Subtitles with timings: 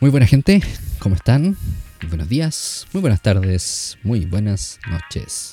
[0.00, 0.62] Muy buena gente,
[0.98, 1.58] ¿cómo están?
[2.08, 5.52] buenos días, muy buenas tardes, muy buenas noches.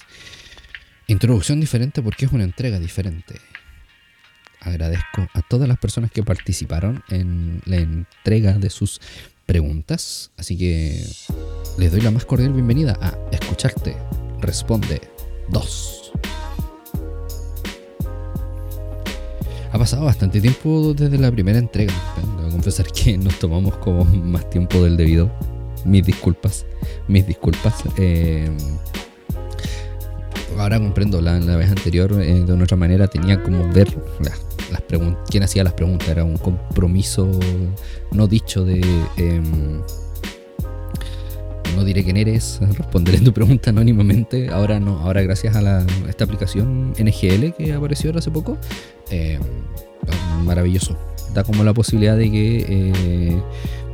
[1.08, 3.42] Introducción diferente porque es una entrega diferente.
[4.62, 9.02] Agradezco a todas las personas que participaron en la entrega de sus
[9.46, 11.06] preguntas, así que
[11.78, 13.98] les doy la más cordial bienvenida a Escucharte
[14.40, 15.02] Responde
[15.50, 16.12] 2.
[19.74, 21.94] Ha pasado bastante tiempo desde la primera entrega.
[22.58, 25.32] Confesar que nos tomamos como más tiempo del debido.
[25.86, 26.66] Mis disculpas.
[27.08, 27.84] Mis disculpas.
[27.98, 28.50] Eh,
[30.58, 33.96] ahora comprendo, la, vez anterior eh, de otra manera tenía como ver
[34.72, 35.22] las preguntas.
[35.30, 37.30] Quién hacía las preguntas era un compromiso
[38.12, 38.82] no dicho de.
[39.18, 39.84] Em,
[41.76, 44.50] no diré quién eres, responderé tu pregunta anónimamente.
[44.50, 48.58] Ahora no, ahora gracias a, esta aplicación NGL que apareció hace poco,
[49.12, 49.38] eh,
[50.44, 50.98] maravilloso.
[51.38, 53.44] Da como la posibilidad de que eh,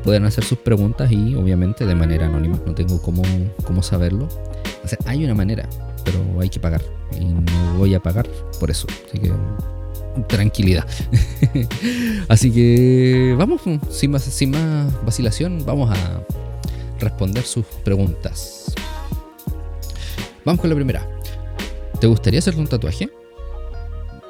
[0.02, 2.58] puedan hacer sus preguntas y obviamente de manera anónima.
[2.66, 3.22] No tengo cómo,
[3.66, 4.30] cómo saberlo.
[4.82, 5.68] O sea, hay una manera,
[6.06, 6.82] pero hay que pagar.
[7.20, 8.30] Y no voy a pagar
[8.62, 8.88] por eso.
[9.10, 9.34] Así que
[10.30, 10.88] tranquilidad.
[12.30, 16.24] Así que vamos, sin más, sin más vacilación, vamos a
[17.02, 18.74] responder sus preguntas.
[20.46, 21.06] Vamos con la primera.
[22.00, 23.10] ¿Te gustaría hacerte un tatuaje?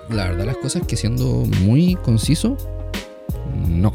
[0.09, 2.57] La verdad las cosas que siendo muy conciso,
[3.73, 3.93] no.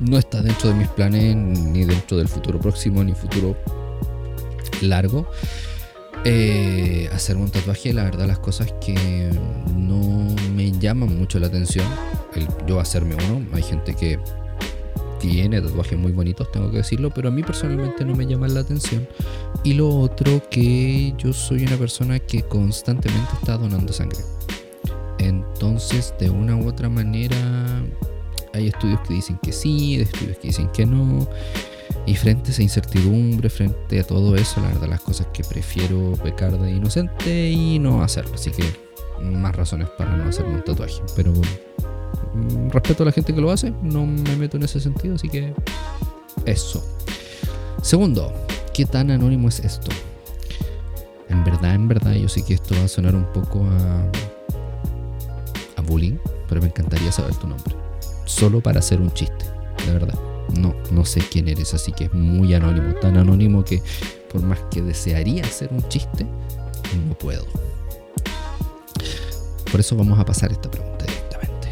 [0.00, 3.56] No está dentro de mis planes, ni dentro del futuro próximo, ni futuro
[4.82, 5.26] largo.
[6.24, 9.30] Eh, hacerme un tatuaje, la verdad las cosas que
[9.76, 11.86] no me llaman mucho la atención.
[12.66, 14.18] Yo hacerme uno, hay gente que
[15.20, 18.60] tiene tatuajes muy bonitos, tengo que decirlo, pero a mí personalmente no me llaman la
[18.60, 19.08] atención.
[19.64, 24.18] Y lo otro que yo soy una persona que constantemente está donando sangre.
[25.18, 27.36] Entonces, de una u otra manera,
[28.56, 31.28] hay estudios que dicen que sí, hay estudios que dicen que no.
[32.06, 36.12] Y frente a esa incertidumbre, frente a todo eso, la verdad las cosas que prefiero
[36.22, 38.34] pecar de inocente y no hacerlo.
[38.34, 38.64] Así que
[39.20, 41.02] más razones para no hacerme un tatuaje.
[41.14, 45.16] Pero mm, respeto a la gente que lo hace, no me meto en ese sentido,
[45.16, 45.52] así que
[46.44, 46.84] eso.
[47.82, 48.32] Segundo,
[48.72, 49.90] ¿qué tan anónimo es esto?
[51.28, 53.66] En verdad, en verdad, yo sé que esto va a sonar un poco
[55.76, 56.18] a bullying,
[56.48, 57.75] pero me encantaría saber tu nombre.
[58.26, 59.46] Solo para hacer un chiste,
[59.86, 60.18] de verdad.
[60.58, 62.94] No, no sé quién eres, así que es muy anónimo.
[63.00, 63.82] Tan anónimo que
[64.30, 66.26] por más que desearía hacer un chiste,
[67.06, 67.46] no puedo.
[69.70, 71.68] Por eso vamos a pasar esta pregunta directamente.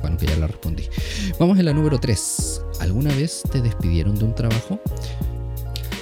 [0.00, 0.84] Bueno, que ya la respondí.
[1.38, 2.62] Vamos en la número 3.
[2.80, 4.80] ¿Alguna vez te despidieron de un trabajo?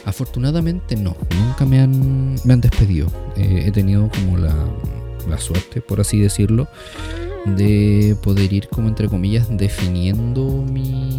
[0.05, 3.07] Afortunadamente no, nunca me han, me han despedido.
[3.37, 4.55] Eh, he tenido como la,
[5.29, 6.69] la suerte, por así decirlo,
[7.45, 11.17] de poder ir como entre comillas definiendo mi,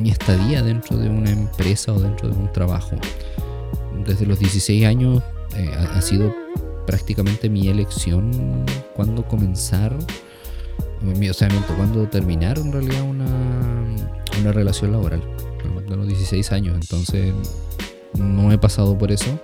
[0.00, 2.96] mi estadía dentro de una empresa o dentro de un trabajo.
[4.06, 5.22] Desde los 16 años
[5.56, 6.34] eh, ha, sido
[6.86, 8.64] prácticamente mi elección
[8.94, 13.26] cuando comenzar, o sea, cuando terminar en realidad una,
[14.40, 15.22] una relación laboral.
[15.88, 17.34] De los 16 años, entonces
[18.14, 19.38] no he pasado por eso.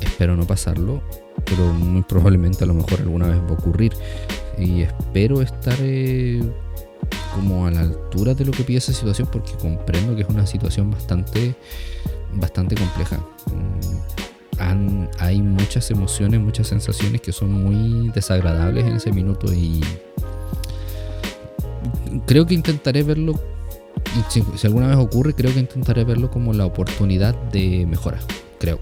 [0.00, 1.02] Espero no pasarlo,
[1.46, 3.92] pero muy probablemente a lo mejor alguna vez va a ocurrir.
[4.58, 6.42] Y espero estar eh,
[7.34, 10.46] como a la altura de lo que pide esa situación porque comprendo que es una
[10.46, 11.54] situación bastante,
[12.34, 13.18] bastante compleja.
[13.52, 13.96] Mm,
[15.18, 19.80] hay muchas emociones, muchas sensaciones que son muy desagradables en ese minuto y
[22.26, 23.34] creo que intentaré verlo,
[24.28, 28.18] si, si alguna vez ocurre, creo que intentaré verlo como la oportunidad de mejora,
[28.58, 28.80] creo.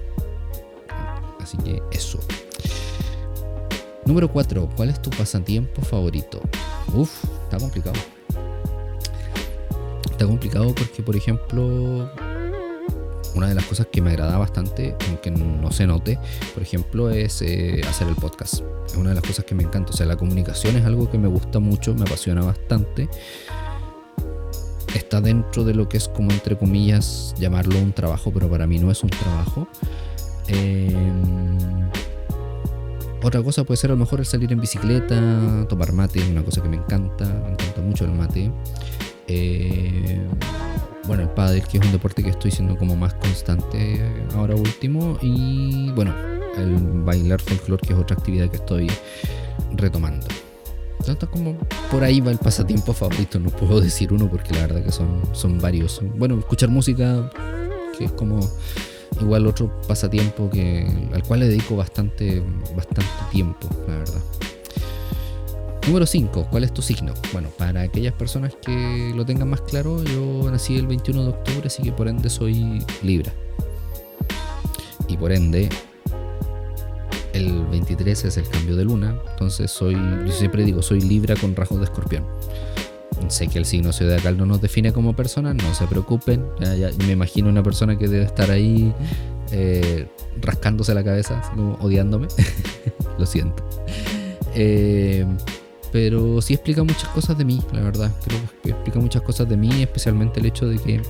[1.41, 2.19] Así que eso.
[4.07, 4.71] Número 4.
[4.77, 6.41] ¿Cuál es tu pasatiempo favorito?
[6.95, 7.97] Uf, está complicado
[10.15, 12.09] está complicado porque, por ejemplo,
[13.35, 16.19] una de las cosas que me agrada bastante, aunque no se note,
[16.55, 18.63] por ejemplo, es eh, hacer el podcast.
[18.87, 19.91] Es una de las cosas que me encanta.
[19.91, 23.09] O sea, la comunicación es algo que me gusta mucho, me apasiona bastante.
[24.95, 28.79] Está dentro de lo que es como entre comillas llamarlo un trabajo, pero para mí
[28.79, 29.67] no es un trabajo.
[30.47, 31.84] Em,
[33.25, 36.43] otra cosa puede ser a lo mejor el salir en bicicleta, tomar mate, es una
[36.43, 38.53] cosa que me encanta, me encanta mucho el mate.
[39.27, 40.21] Eh,
[41.07, 44.01] bueno, el pádel, que es un deporte que estoy siendo como más constante
[44.35, 45.19] ahora último.
[45.23, 46.15] Y bueno,
[46.59, 48.91] el bailar folclore, que es otra actividad que estoy
[49.73, 50.27] retomando.
[51.01, 51.59] Entonces, como
[51.91, 55.23] por ahí va el pasatiempo favorito, no puedo decir uno porque la verdad que son,
[55.33, 56.01] son varios.
[56.17, 57.31] Bueno, escuchar música,
[57.97, 58.41] que es como
[59.21, 62.43] igual otro pasatiempo que, al cual le dedico bastante,
[62.75, 64.23] bastante tiempo, la verdad.
[65.87, 66.49] Número 5.
[66.51, 67.13] ¿Cuál es tu signo?
[67.33, 71.67] Bueno, para aquellas personas que lo tengan más claro, yo nací el 21 de octubre,
[71.67, 73.33] así que por ende soy Libra.
[75.09, 75.69] Y por ende,
[77.35, 81.55] el 23 es el cambio de luna, entonces soy, yo siempre digo, soy Libra con
[81.55, 82.25] rasgos de escorpión.
[83.29, 86.45] Sé que el signo zodiacal no nos define como personas, no se preocupen.
[87.07, 88.93] me imagino una persona que debe estar ahí
[89.51, 90.07] eh,
[90.41, 91.43] rascándose la cabeza,
[91.81, 92.29] odiándome.
[93.19, 93.65] Lo siento.
[94.55, 95.27] Eh,
[95.93, 98.11] pero sí explica muchas cosas de mí, la verdad.
[98.25, 101.01] Creo que explica muchas cosas de mí, especialmente el hecho de que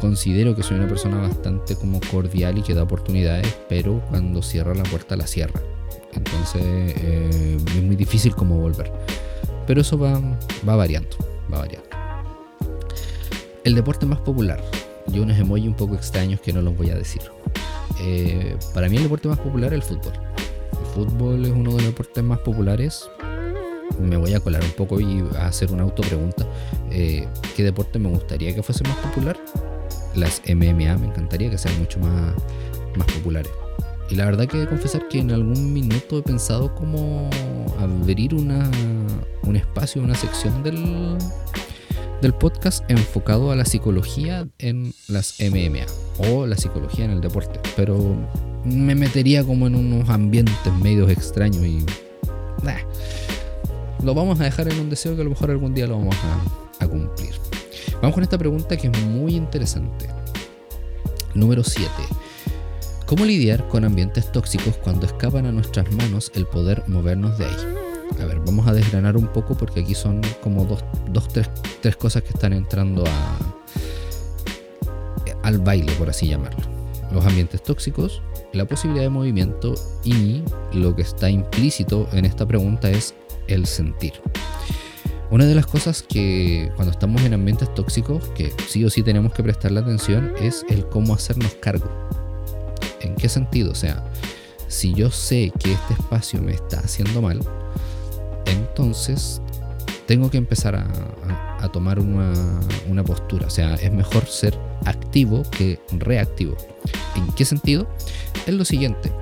[0.00, 4.74] considero que soy una persona bastante como cordial y que da oportunidades, pero cuando cierra
[4.74, 5.60] la puerta la cierra.
[6.12, 8.92] Entonces eh, es muy difícil como volver.
[9.66, 10.20] Pero eso va,
[10.68, 11.16] va variando,
[11.52, 11.88] va variando.
[13.64, 14.62] El deporte más popular.
[15.12, 17.22] Y unos emojis un poco extraños que no los voy a decir.
[18.00, 20.12] Eh, para mí el deporte más popular es el fútbol.
[20.80, 23.08] El fútbol es uno de los deportes más populares.
[24.00, 26.46] Me voy a colar un poco y a hacer una autopregunta.
[26.90, 27.26] Eh,
[27.56, 29.38] ¿Qué deporte me gustaría que fuese más popular?
[30.14, 32.34] Las MMA me encantaría que sean mucho más,
[32.96, 33.52] más populares.
[34.12, 37.30] Y la verdad que he de confesar que en algún minuto he pensado como
[37.80, 38.70] abrir una,
[39.44, 41.16] un espacio, una sección del,
[42.20, 45.86] del podcast enfocado a la psicología en las MMA
[46.18, 47.58] o la psicología en el deporte.
[47.74, 48.14] Pero
[48.66, 51.82] me metería como en unos ambientes medios extraños y...
[54.04, 56.16] Lo vamos a dejar en un deseo que a lo mejor algún día lo vamos
[56.16, 57.32] a, a cumplir.
[58.02, 60.06] Vamos con esta pregunta que es muy interesante.
[61.34, 61.88] Número 7.
[63.12, 67.56] ¿Cómo lidiar con ambientes tóxicos cuando escapan a nuestras manos el poder movernos de ahí?
[68.18, 71.50] A ver, vamos a desgranar un poco porque aquí son como dos, dos tres,
[71.82, 73.38] tres cosas que están entrando a,
[75.42, 76.64] al baile, por así llamarlo.
[77.12, 78.22] Los ambientes tóxicos,
[78.54, 79.74] la posibilidad de movimiento
[80.04, 80.42] y
[80.72, 83.14] lo que está implícito en esta pregunta es
[83.46, 84.14] el sentir.
[85.30, 89.34] Una de las cosas que cuando estamos en ambientes tóxicos, que sí o sí tenemos
[89.34, 91.90] que prestarle atención, es el cómo hacernos cargo.
[93.22, 93.70] ¿En qué sentido?
[93.70, 94.02] O sea,
[94.66, 97.38] si yo sé que este espacio me está haciendo mal,
[98.46, 99.40] entonces
[100.08, 102.32] tengo que empezar a, tomar una,
[102.88, 103.46] una, postura.
[103.46, 106.56] O sea, es mejor ser activo que reactivo.
[107.14, 107.86] ¿En qué sentido?
[108.44, 109.12] Es lo siguiente.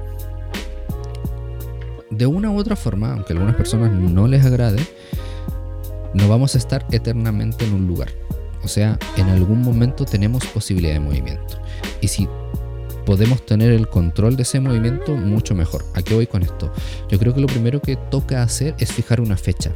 [2.08, 4.82] De una u otra forma, aunque a algunas personas no les agrade,
[6.14, 8.08] no vamos a estar eternamente en un lugar.
[8.64, 11.60] O sea, en algún momento tenemos posibilidad de movimiento.
[12.00, 12.26] Y si
[13.04, 15.84] podemos tener el control de ese movimiento, mucho mejor.
[15.94, 16.72] ¿A qué voy con esto?
[17.08, 19.72] Yo creo que lo primero que toca hacer es fijar una fecha.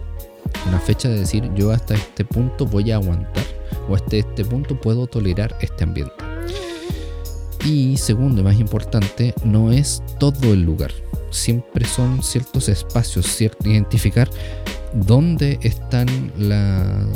[0.69, 3.45] Una fecha de decir yo hasta este punto voy a aguantar
[3.89, 6.15] o hasta este punto puedo tolerar este ambiente.
[7.65, 10.93] Y segundo y más importante, no es todo el lugar.
[11.31, 14.29] Siempre son ciertos espacios, cierto, identificar
[14.93, 16.07] dónde están
[16.39, 17.07] la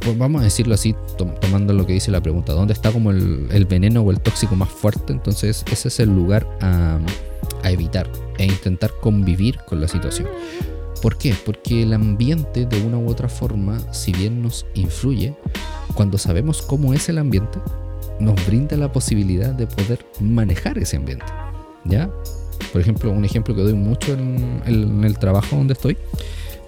[0.00, 0.94] pues vamos a decirlo así,
[1.40, 4.68] tomando lo que dice la pregunta, ¿dónde está como el, veneno o el tóxico más
[4.68, 5.12] fuerte?
[5.12, 6.98] Entonces ese es el lugar a,
[7.64, 8.08] evitar
[8.38, 10.28] e intentar convivir con la situación.
[11.02, 11.34] ¿Por qué?
[11.44, 15.34] Porque el ambiente de una u otra forma, si bien nos influye,
[15.94, 17.58] cuando sabemos cómo es el ambiente,
[18.20, 21.26] nos brinda la posibilidad de poder manejar ese ambiente.
[21.84, 22.08] ¿Ya?
[22.72, 25.96] Por ejemplo, un ejemplo que doy mucho en el trabajo donde estoy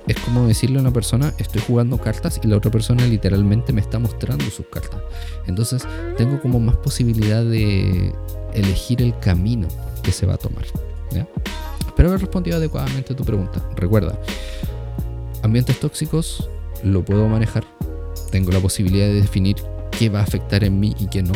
[0.08, 3.81] es como decirle a una persona, estoy jugando cartas y la otra persona literalmente me
[3.81, 5.00] está mostrando sus cartas.
[5.46, 5.86] Entonces
[6.17, 8.12] tengo como más posibilidad de
[8.55, 9.69] elegir el camino
[10.03, 10.65] que se va a tomar.
[11.86, 13.62] Espero haber respondido adecuadamente a tu pregunta.
[13.77, 14.19] Recuerda,
[15.43, 16.48] ambientes tóxicos
[16.82, 17.65] lo puedo manejar.
[18.31, 19.56] Tengo la posibilidad de definir
[19.91, 21.32] qué va a afectar en mí y qué no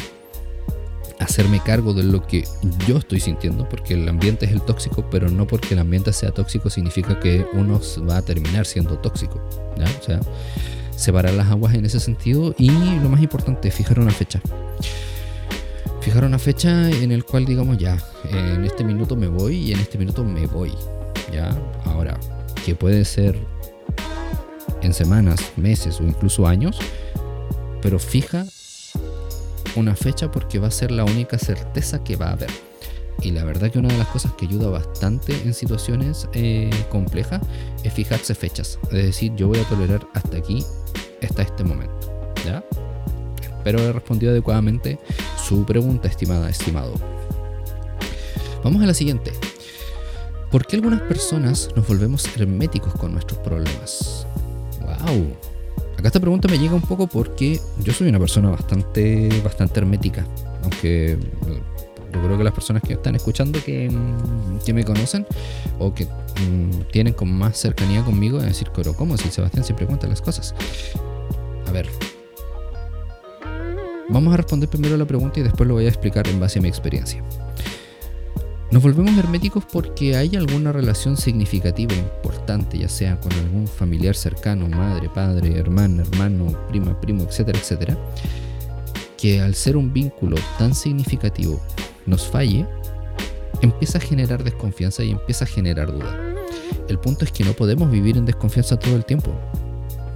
[1.22, 2.44] hacerme cargo de lo que
[2.86, 6.30] yo estoy sintiendo, porque el ambiente es el tóxico, pero no porque el ambiente sea
[6.30, 9.40] tóxico significa que uno va a terminar siendo tóxico.
[9.76, 10.20] O sea,
[10.96, 14.40] separar las aguas en ese sentido y lo más importante, fijar una fecha.
[16.00, 17.96] Fijar una fecha en el cual digamos ya,
[18.30, 20.72] en este minuto me voy y en este minuto me voy.
[21.32, 22.18] Ya, ahora,
[22.64, 23.38] que puede ser
[24.82, 26.78] en semanas, meses o incluso años,
[27.80, 28.46] pero fija
[29.76, 32.50] una fecha porque va a ser la única certeza que va a haber.
[33.20, 37.40] Y la verdad que una de las cosas que ayuda bastante en situaciones eh, complejas
[37.84, 38.78] es fijarse fechas.
[38.84, 40.64] Es decir, yo voy a tolerar hasta aquí,
[41.22, 41.94] hasta este momento.
[42.44, 42.64] ¿Ya?
[43.42, 44.98] Espero haber respondido adecuadamente
[45.40, 46.94] su pregunta, estimada, estimado.
[48.64, 49.32] Vamos a la siguiente.
[50.50, 54.26] ¿Por qué algunas personas nos volvemos herméticos con nuestros problemas?
[54.80, 55.51] ¡Wow!
[56.02, 60.26] Acá esta pregunta me llega un poco porque yo soy una persona bastante, bastante hermética,
[60.64, 61.16] aunque
[62.12, 65.24] yo creo que las personas que están escuchando que, mm, que me conocen
[65.78, 69.16] o que mm, tienen como más cercanía conmigo, es decir, pero ¿cómo?
[69.16, 70.56] Si Sebastián siempre cuenta las cosas.
[71.68, 71.88] A ver.
[74.08, 76.62] Vamos a responder primero la pregunta y después lo voy a explicar en base a
[76.62, 77.22] mi experiencia.
[78.72, 84.66] Nos volvemos herméticos porque hay alguna relación significativa importante, ya sea con algún familiar cercano,
[84.66, 87.98] madre, padre, hermana, hermano, prima, primo, etcétera, etcétera,
[89.18, 91.60] que al ser un vínculo tan significativo
[92.06, 92.66] nos falle,
[93.60, 96.18] empieza a generar desconfianza y empieza a generar duda.
[96.88, 99.34] El punto es que no podemos vivir en desconfianza todo el tiempo,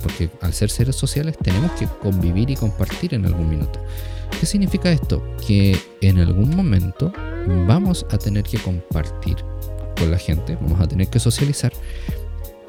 [0.02, 3.78] porque al ser seres sociales tenemos que convivir y compartir en algún minuto.
[4.40, 5.22] ¿Qué significa esto?
[5.46, 7.12] Que en algún momento
[7.66, 9.36] vamos a tener que compartir
[9.98, 11.72] con la gente, vamos a tener que socializar,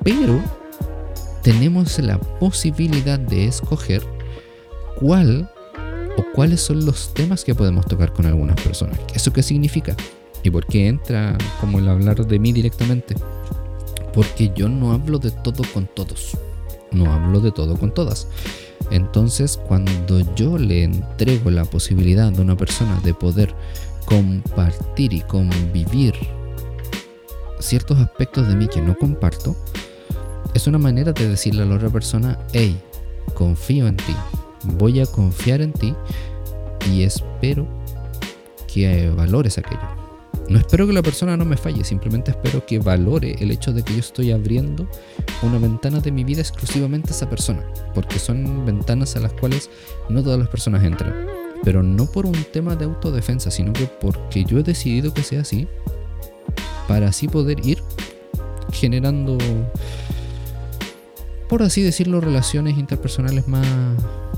[0.04, 0.42] pero
[1.44, 4.04] tenemos la posibilidad de escoger
[5.00, 5.50] cuál
[6.18, 9.00] o cuáles son los temas que podemos tocar con algunas personas.
[9.14, 9.96] ¿Eso qué significa?
[10.44, 13.16] ¿Y por qué entra como el hablar de mí directamente?
[14.14, 16.38] Porque yo no hablo de todo con todos.
[16.92, 18.28] No hablo de todo con todas.
[18.92, 23.54] Entonces, cuando yo le entrego la posibilidad a una persona de poder
[24.06, 26.14] compartir y convivir
[27.60, 29.56] ciertos aspectos de mí que no comparto,
[30.54, 32.80] es una manera de decirle a la otra persona, hey,
[33.34, 34.16] confío en ti,
[34.64, 35.94] voy a confiar en ti
[36.92, 37.68] y espero
[38.68, 39.97] que valores aquello.
[40.50, 43.84] No espero que la persona no me falle, simplemente espero que valore el hecho de
[43.84, 44.88] que yo estoy abriendo
[45.42, 49.70] una ventana de mi vida exclusivamente a esa persona, porque son ventanas a las cuales
[50.08, 51.28] no todas las personas entran,
[51.66, 55.42] pero no por un tema de autodefensa, sino que porque yo he decidido que sea
[55.42, 55.68] así,
[56.88, 57.84] para así poder ir
[58.72, 59.38] generando,
[61.50, 63.68] por así decirlo, relaciones interpersonales más,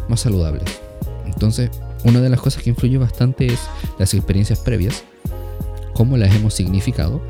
[0.08, 0.82] más saludables.
[1.26, 1.70] Entonces,
[2.04, 3.60] una de las cosas que influye bastante es
[4.00, 5.04] las experiencias previas,
[6.00, 7.22] cómo las hemos significado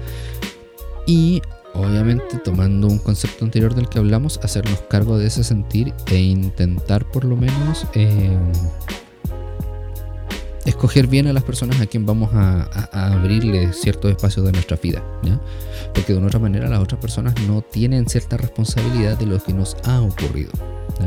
[1.08, 1.42] y
[1.74, 7.10] obviamente tomando un concepto anterior del que hablamos, hacernos cargo de ese sentir e intentar
[7.10, 8.38] por lo menos eh,
[10.66, 12.62] escoger bien a las personas a quien vamos a,
[12.92, 15.04] abrirle ciertos espacios de nuestra vida,
[15.96, 19.52] porque de una otra manera las otras personas no tienen cierta responsabilidad de lo que
[19.52, 20.52] nos ha ocurrido.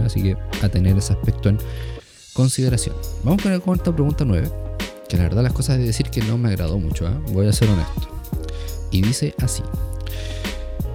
[0.04, 1.58] Así que a tener ese aspecto en
[2.32, 2.96] consideración.
[3.22, 4.50] Vamos con esta pregunta 9,
[5.12, 7.12] que la verdad las cosas de decir que no me agradó mucho, ¿eh?
[7.34, 8.08] voy a ser honesto.
[8.90, 9.62] Y dice así.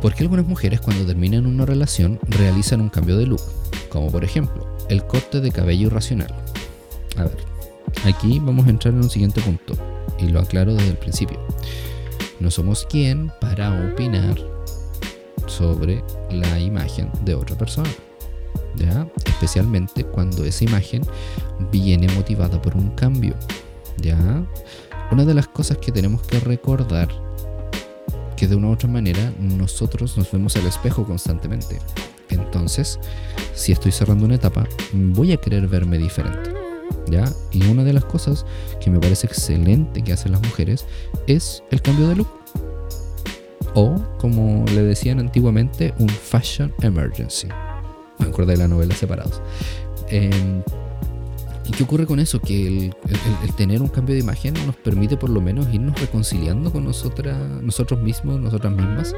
[0.01, 3.41] ¿Por qué algunas mujeres cuando terminan una relación realizan un cambio de look?
[3.89, 6.33] Como por ejemplo, el corte de cabello irracional.
[7.15, 7.37] A ver,
[8.05, 9.75] aquí vamos a entrar en un siguiente punto,
[10.17, 11.39] y lo aclaro desde el principio.
[12.39, 14.35] No somos quien para opinar
[15.45, 17.89] sobre la imagen de otra persona.
[19.27, 21.03] Especialmente cuando esa imagen
[21.71, 23.35] viene motivada por un cambio,
[24.01, 24.45] ¿ya?
[25.11, 27.09] Una de las cosas que tenemos que recordar
[28.35, 31.79] que de una u otra manera nosotros nos vemos al espejo constantemente.
[32.29, 32.99] Entonces,
[33.53, 36.53] si estoy cerrando una etapa, voy a querer verme diferente.
[37.09, 37.25] ¿Ya?
[37.51, 38.45] Y una de las cosas
[38.81, 40.85] que me parece excelente que hacen las mujeres
[41.25, 42.27] es el cambio de look.
[43.75, 47.47] O, como le decían antiguamente, un fashion emergency
[48.19, 49.41] me acuerdo de la novela Separados.
[50.09, 50.61] Em,
[51.67, 52.39] ¿Y qué ocurre con eso?
[52.39, 52.91] Que
[53.43, 57.37] el, tener un cambio de imagen nos permite por lo menos irnos reconciliando con nosotras,
[57.61, 59.13] nosotros mismos, nosotras mismas.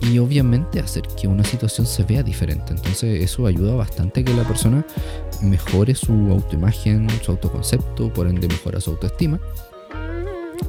[0.00, 2.72] Y obviamente hacer que una situación se vea diferente.
[2.72, 4.86] Entonces eso ayuda bastante a que la persona
[5.42, 9.40] mejore su autoimagen, su autoconcepto, por ende mejora su autoestima.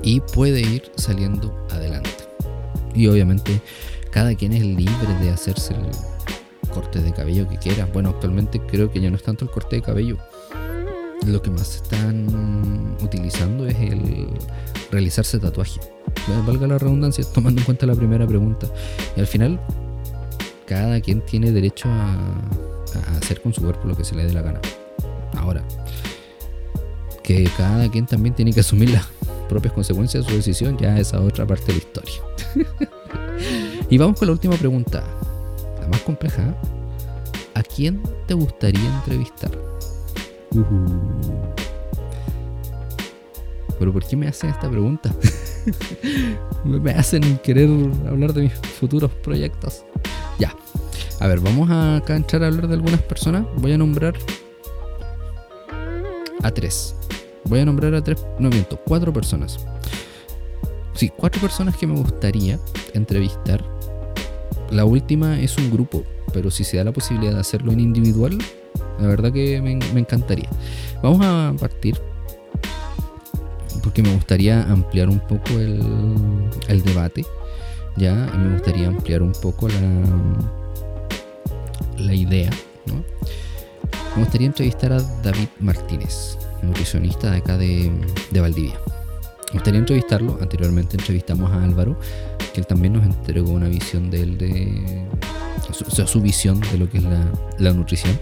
[0.02, 2.10] Y puede ir saliendo adelante.
[2.96, 3.62] Y obviamente
[4.10, 5.86] cada quien es libre de hacerse el,
[6.72, 7.92] corte de cabello que quieras.
[7.92, 10.18] Bueno, actualmente creo que ya no es tanto el corte de cabello.
[11.26, 14.28] Lo que más están utilizando es el
[14.92, 15.80] realizarse tatuaje.
[16.46, 18.68] Valga la redundancia, tomando en cuenta la primera pregunta.
[19.16, 19.60] Y al final,
[20.66, 22.18] cada quien tiene derecho a,
[23.18, 24.60] hacer con su cuerpo lo que se le dé la gana.
[25.38, 25.64] Ahora,
[27.24, 29.06] que cada quien también tiene que asumir las
[29.48, 32.22] propias consecuencias de su decisión, ya esa otra parte de la historia.
[33.90, 35.04] y vamos con la última pregunta
[35.90, 36.56] más compleja.
[37.54, 39.52] ¿A quién te gustaría entrevistar?
[43.80, 45.14] Pero ¿por qué me hacen esta pregunta?
[46.66, 47.70] me hacen querer
[48.08, 49.86] hablar de mis futuros proyectos.
[50.38, 50.56] Ya.
[51.20, 53.46] A ver, vamos a acá entrar a hablar de algunas personas.
[53.58, 54.14] Voy a nombrar
[56.44, 56.96] a tres.
[57.46, 59.66] Voy a nombrar a tres, no miento, cuatro personas.
[60.94, 62.60] Sí, cuatro personas que me gustaría
[62.94, 63.64] entrevistar
[64.72, 68.38] la última es un grupo, pero si se da la posibilidad de hacerlo en individual,
[69.02, 70.50] la verdad que me, encantaría.
[71.02, 72.00] Vamos a partir
[73.84, 77.26] porque me gustaría ampliar un poco el, debate,
[77.98, 80.04] ya, me gustaría ampliar un poco la,
[81.98, 82.52] la idea.
[84.16, 87.92] Me gustaría entrevistar a David Martínez, nutricionista de acá de,
[88.30, 88.80] de Valdivia.
[89.48, 90.38] Me gustaría entrevistarlo.
[90.42, 91.98] Anteriormente entrevistamos a Álvaro,
[92.54, 95.06] que él también nos entregó una visión de él, de,
[95.70, 98.18] o sea, su visión de lo que es la, la nutrición.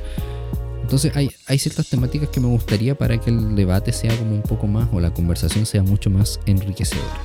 [0.89, 4.65] Entonces hay, ciertas temáticas que me gustaría para que el debate sea como un poco
[4.65, 7.21] más, o la conversación sea mucho más enriquecedora.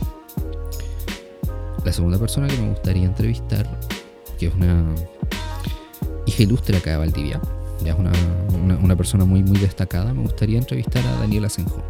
[1.82, 3.66] La segunda persona que me gustaría entrevistar,
[4.38, 4.94] que es una
[6.26, 7.40] hija ilustre acá de Valdivia,
[7.82, 8.12] ya es una,
[8.62, 11.82] una, una persona muy, muy destacada, me gustaría entrevistar a Daniel Asenjo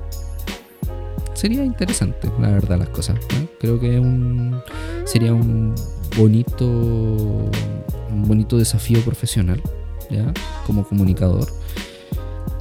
[1.35, 3.19] sería interesante, la verdad, las cosas.
[3.61, 4.63] Creo que un,
[5.05, 5.75] sería un
[6.17, 9.61] bonito, un bonito desafío profesional,
[10.09, 10.33] ¿ya?
[10.67, 11.49] Como comunicador.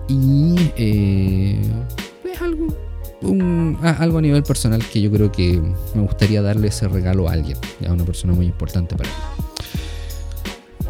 [0.07, 1.59] Y eh,
[2.23, 2.67] es algo,
[3.21, 5.61] un, algo a nivel personal que yo creo que
[5.95, 7.57] me gustaría darle ese regalo a alguien,
[7.87, 9.15] a una persona muy importante para mí.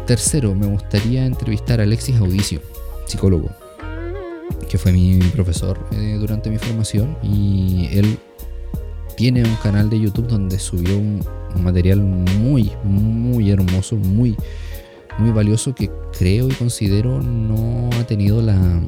[0.06, 2.60] Tercero, me gustaría entrevistar a Alexis Audicio,
[3.06, 3.50] psicólogo
[4.74, 8.18] que fue mi profesor eh, durante mi formación y él
[9.16, 11.24] tiene un canal de YouTube donde subió un,
[11.62, 14.34] material muy, muy hermoso, muy,
[15.18, 18.80] muy valioso que creo y considero no ha tenido la,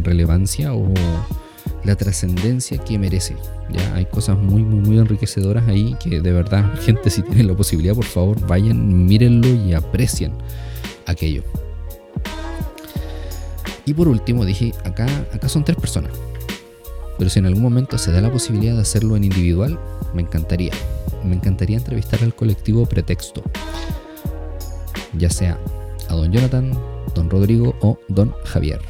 [0.00, 0.92] relevancia o
[1.84, 3.36] la trascendencia que merece.
[3.70, 7.54] Ya hay cosas muy, muy, muy enriquecedoras ahí que de verdad, gente, si tienen la
[7.54, 10.32] posibilidad, por favor, vayan, mírenlo y aprecien
[11.06, 11.42] aquello.
[13.84, 16.10] Y por último dije, acá, acá son tres personas.
[17.18, 19.78] Pero si en algún momento se da la posibilidad de hacerlo en individual,
[20.12, 20.72] me encantaría.
[21.24, 23.42] Me encantaría entrevistar al colectivo Pretexto.
[25.18, 25.58] Ya sea
[26.08, 26.72] a don Jonathan,
[27.14, 28.80] don Rodrigo o don Javier.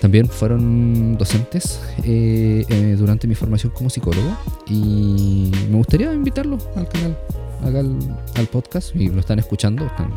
[0.00, 4.36] También fueron docentes eh, eh, durante mi formación como psicólogo
[4.66, 7.18] y me gustaría invitarlo al canal,
[7.62, 7.98] al,
[8.34, 10.12] al podcast y lo están escuchando, están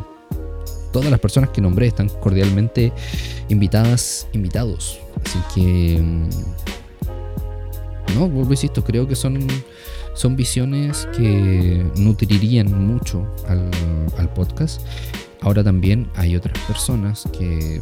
[0.92, 2.92] todas las personas que nombré están cordialmente
[3.48, 4.98] invitadas, invitados.
[5.24, 6.28] Así que, mm,
[8.14, 9.46] no, vuelvo insisto, creo que son,
[10.18, 13.70] son visiones que nutrirían mucho al,
[14.34, 14.82] podcast.
[15.42, 17.80] Ahora también hay otras personas que,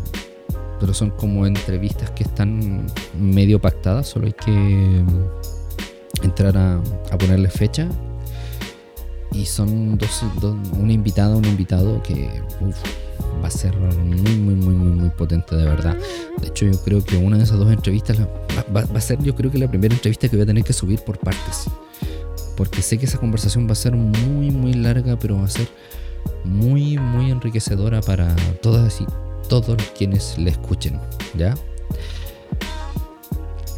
[0.79, 2.87] pero son como entrevistas que están
[3.19, 5.03] medio pactadas, solo hay que
[6.23, 6.83] entrar a,
[7.19, 7.89] ponerle fecha
[9.33, 10.23] y son dos,
[10.79, 12.29] una invitada, un invitado que
[12.61, 12.77] uf,
[13.43, 15.97] va a ser muy, muy, muy, muy, muy potente de verdad.
[16.43, 18.19] De hecho, yo creo que una de esas dos entrevistas
[18.75, 21.01] va, a ser, yo creo que la primera entrevista que voy a tener que subir
[21.01, 21.71] por partes.
[22.57, 25.69] Porque sé que esa conversación va a ser muy, muy larga, pero va a ser
[26.45, 29.07] muy, muy enriquecedora para todas y
[29.49, 30.99] todos quienes le escuchen.
[31.37, 31.55] ¿Ya?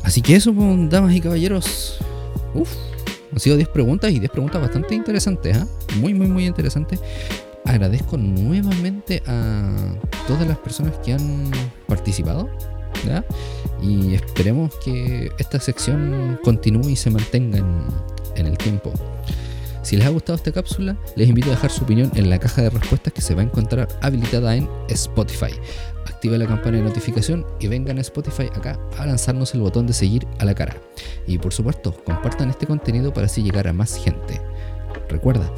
[0.02, 1.98] Así que eso, pues, damas y caballeros.
[2.54, 2.70] Uf.
[3.32, 5.64] Han sido 10 preguntas y 10 preguntas bastante interesantes, ¿eh?
[6.00, 6.98] muy, muy, muy interesantes.
[7.64, 9.94] Agradezco nuevamente a
[10.26, 11.50] todas las personas que han
[11.86, 12.48] participado.
[13.06, 13.24] ¿ya?
[13.82, 17.84] Y esperemos que esta sección continúe y se mantenga en,
[18.38, 18.92] en el tiempo.
[19.82, 22.62] Si les ha gustado esta cápsula, les invito a dejar su opinión en la caja
[22.62, 25.52] de respuestas que se va a encontrar habilitada en Spotify
[26.18, 29.92] active la campana de notificación y vengan a Spotify acá a lanzarnos el botón de
[29.92, 30.76] seguir a la cara.
[31.28, 34.40] Y por supuesto, compartan este contenido para así llegar a más gente.
[35.08, 35.48] Recuerda,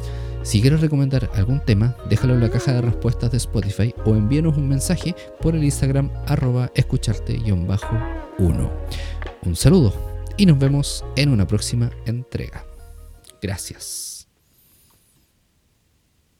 [0.43, 4.55] si quieres recomendar algún tema, déjalo en la caja de respuestas de Spotify o envíenos
[4.55, 8.69] un mensaje por el Instagram arroba escucharte-1.
[9.43, 9.93] Un saludo
[10.37, 12.70] y nos vemos en una próxima entrega.
[13.41, 14.10] Gracias.